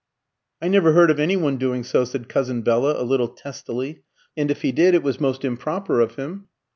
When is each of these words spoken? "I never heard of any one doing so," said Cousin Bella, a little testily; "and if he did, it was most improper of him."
"I 0.63 0.67
never 0.67 0.93
heard 0.93 1.11
of 1.11 1.19
any 1.19 1.37
one 1.37 1.57
doing 1.57 1.83
so," 1.83 2.05
said 2.05 2.27
Cousin 2.27 2.63
Bella, 2.63 2.99
a 2.99 3.05
little 3.05 3.27
testily; 3.27 4.01
"and 4.35 4.49
if 4.49 4.63
he 4.63 4.71
did, 4.71 4.95
it 4.95 5.03
was 5.03 5.21
most 5.21 5.45
improper 5.45 5.99
of 5.99 6.15
him." 6.15 6.47